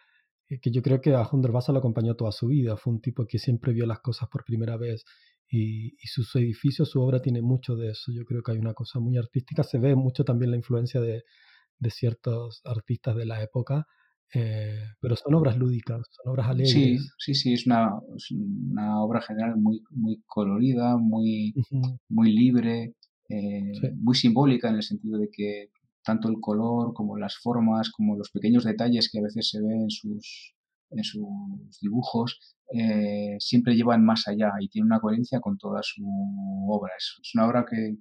[0.48, 2.76] eh, que yo creo que a Hundertwasser lo acompañó toda su vida.
[2.76, 5.04] Fue un tipo que siempre vio las cosas por primera vez
[5.48, 8.10] y, sus edificios, su obra tiene mucho de eso.
[8.12, 9.62] Yo creo que hay una cosa muy artística.
[9.62, 11.22] Se ve mucho también la influencia de,
[11.78, 13.86] de ciertos artistas de la época,
[14.34, 16.72] eh, pero son obras lúdicas, son obras alegres.
[16.72, 17.92] Sí, sí, sí, es una,
[18.30, 21.54] una obra general muy, muy colorida, muy,
[22.08, 22.94] muy libre,
[23.28, 25.70] eh, muy simbólica en el sentido de que
[26.04, 29.82] tanto el color como las formas, como los pequeños detalles que a veces se ven
[29.82, 30.54] en sus,
[30.90, 36.04] en sus dibujos, eh, siempre llevan más allá y tiene una coherencia con toda su
[36.68, 36.92] obra.
[36.98, 37.96] Es, una obra que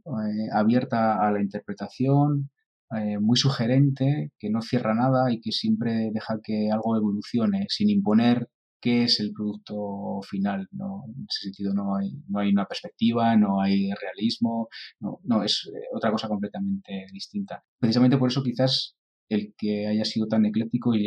[0.53, 2.49] abierta a la interpretación,
[2.95, 7.89] eh, muy sugerente, que no cierra nada y que siempre deja que algo evolucione sin
[7.89, 8.49] imponer
[8.81, 10.67] qué es el producto final.
[10.71, 11.03] ¿no?
[11.07, 14.69] En ese sentido no hay, no hay una perspectiva, no hay realismo,
[14.99, 17.63] no, no es eh, otra cosa completamente distinta.
[17.79, 18.95] Precisamente por eso quizás
[19.29, 21.05] el que haya sido tan ecléctico y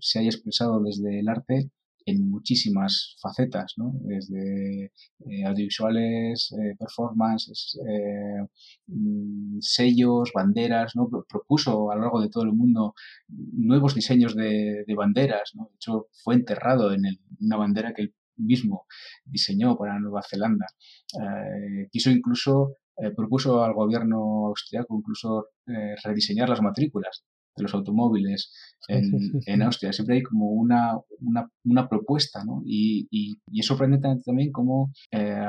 [0.00, 1.70] se haya expresado desde el arte
[2.06, 3.92] en muchísimas facetas, ¿no?
[4.02, 4.92] desde
[5.26, 8.46] eh, audiovisuales, eh, performances, eh,
[8.86, 11.08] mm, sellos, banderas, ¿no?
[11.28, 12.94] propuso a lo largo de todo el mundo
[13.28, 15.64] nuevos diseños de, banderas, ¿no?
[15.64, 17.02] de hecho fue enterrado en
[17.40, 18.86] una bandera que él mismo
[19.24, 20.66] diseñó para Nueva Zelanda.
[21.90, 22.76] quiso incluso,
[23.16, 25.48] propuso al gobierno austriaco incluso
[26.02, 27.24] rediseñar las matrículas
[27.56, 28.52] de los automóviles
[28.88, 29.92] en, Austria.
[29.92, 30.98] Siempre hay como una,
[31.64, 32.62] una, propuesta, ¿no?
[32.64, 35.46] Y, y, es sorprendente también cómo eh,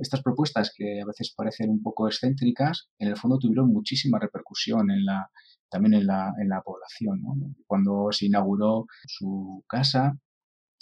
[0.00, 4.90] estas propuestas que a veces parecen un poco excéntricas, en el fondo tuvieron muchísima repercusión
[4.90, 5.30] en la,
[5.70, 7.22] también en la, en la población.
[7.66, 10.18] Cuando se inauguró su casa,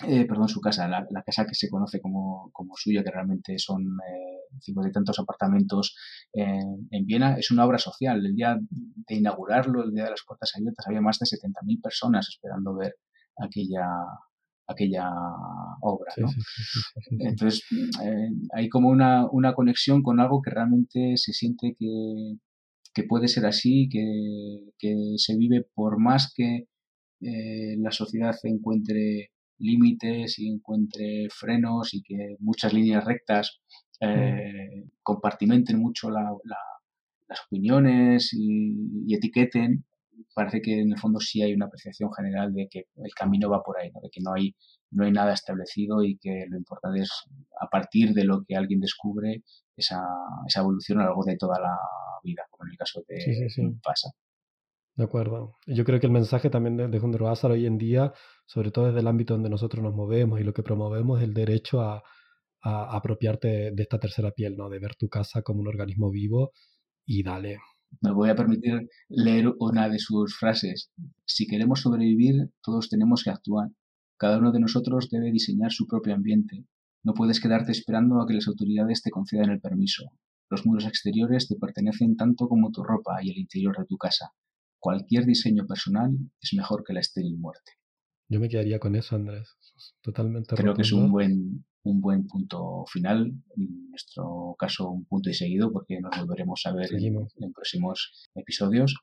[0.06, 3.82] eh, perdón, su casa, la, casa que se conoce como, como suya, que realmente son
[3.82, 5.94] eh, cincuenta y tantos apartamentos
[6.32, 8.24] en, Viena, es una obra social.
[8.24, 12.28] El día de inaugurarlo, el día de las puertas abiertas, había más de 70.000 personas
[12.28, 12.96] esperando ver
[13.38, 13.86] aquella,
[14.66, 15.08] aquella
[15.80, 16.12] obra.
[17.20, 17.62] Entonces,
[18.02, 22.38] eh, hay como una, una, conexión con algo que realmente se siente que,
[22.92, 26.66] que puede ser así, que, que, se vive por más que
[27.20, 29.30] eh, la sociedad encuentre
[29.62, 33.60] límites y encuentre frenos y que muchas líneas rectas
[34.00, 39.84] eh, compartimenten mucho las opiniones y, etiqueten,
[40.34, 43.62] parece que en el fondo sí hay una apreciación general de que el camino va
[43.62, 44.54] por ahí, de que no hay,
[44.90, 47.10] no hay nada establecido y que lo importante es
[47.60, 49.42] a partir de lo que alguien descubre
[49.76, 50.02] esa,
[50.46, 51.76] esa evolución a lo largo de toda la
[52.22, 54.10] vida, como en el caso de sí, pasa.
[54.94, 55.56] De acuerdo.
[55.66, 58.12] Yo creo que el mensaje también de, de hoy en día,
[58.46, 61.34] sobre todo desde el ámbito donde nosotros nos movemos y lo que promovemos, es el
[61.34, 62.02] derecho a,
[62.62, 64.68] a apropiarte de esta tercera piel, ¿no?
[64.68, 66.52] De ver tu casa como un organismo vivo
[67.06, 67.58] y dale.
[68.00, 70.90] Me voy a permitir leer una de sus frases.
[71.24, 73.68] Si queremos sobrevivir, todos tenemos que actuar.
[74.16, 76.64] Cada uno de nosotros debe diseñar su propio ambiente.
[77.02, 80.04] No puedes quedarte esperando a que las autoridades te concedan el permiso.
[80.48, 84.32] Los muros exteriores te pertenecen tanto como tu ropa y el interior de tu casa.
[84.82, 86.10] Cualquier diseño personal
[86.40, 87.70] es mejor que la estéril muerte.
[88.28, 89.56] Yo me quedaría con eso, Andrés.
[90.02, 90.56] Totalmente.
[90.56, 95.34] Creo que es un buen, un buen punto final, en nuestro caso un punto y
[95.34, 98.96] seguido, porque nos volveremos a ver en, próximos episodios.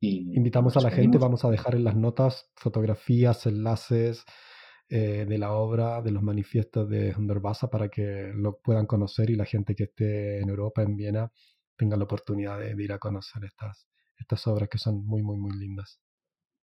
[0.00, 4.24] Y Invitamos a la gente, vamos a dejar en las notas fotografías, enlaces
[4.90, 9.36] eh, de la obra, de los manifiestos de Hunderbasa para que lo puedan conocer y
[9.36, 11.32] la gente que esté en Europa, en Viena,
[11.78, 13.88] tenga la oportunidad de, ir a conocer estas,
[14.22, 16.00] estas obras que son muy, muy, muy lindas.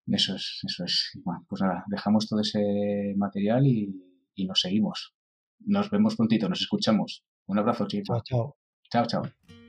[0.07, 1.11] Eso es, eso es.
[1.23, 3.93] Bueno, pues nada, dejamos todo ese material y,
[4.35, 5.13] y nos seguimos.
[5.59, 7.23] Nos vemos prontito, nos escuchamos.
[7.47, 8.21] Un abrazo, chicos.
[8.25, 8.55] Chao,
[8.89, 9.05] chao.
[9.05, 9.68] Chao, chao.